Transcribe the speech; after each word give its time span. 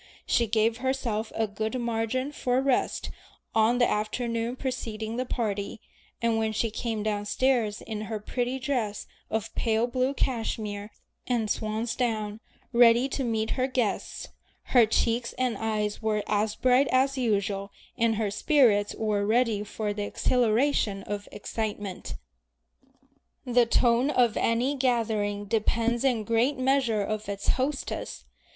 She 0.25 0.47
gave 0.47 0.77
herself 0.77 1.31
a 1.35 1.45
good 1.45 1.79
margin 1.79 2.31
for 2.31 2.59
rest 2.59 3.11
on 3.53 3.77
the 3.77 3.87
afternoon 3.87 4.55
preceding 4.55 5.15
the 5.17 5.27
party, 5.27 5.79
and 6.23 6.39
when 6.39 6.53
she 6.53 6.71
came 6.71 7.03
downstairs 7.03 7.81
in 7.83 8.01
her 8.09 8.19
pretty 8.19 8.57
dress 8.57 9.05
of 9.29 9.53
pale 9.53 9.85
blue 9.85 10.15
cashmere 10.15 10.89
and 11.27 11.51
swan's 11.51 11.95
down, 11.95 12.39
ready 12.73 13.07
to 13.09 13.23
meet 13.23 13.51
her 13.51 13.67
guests, 13.67 14.29
her 14.73 14.87
cheeks 14.87 15.33
and 15.33 15.55
eyes 15.59 16.01
were 16.01 16.23
as 16.25 16.55
bright 16.55 16.87
as 16.87 17.15
usual, 17.19 17.69
and 17.95 18.15
her 18.15 18.31
spirits 18.31 18.95
were 18.95 19.23
ready 19.23 19.63
for 19.63 19.93
the 19.93 20.01
exhilaration 20.01 21.03
of 21.03 21.29
excitement. 21.31 22.15
The 23.45 23.67
tone 23.67 24.09
of 24.09 24.35
any 24.35 24.73
gathering 24.73 25.45
depends 25.45 26.03
in 26.03 26.23
great 26.23 26.57
measure 26.57 27.05
on 27.05 27.21
its 27.27 27.49
hostess. 27.49 28.25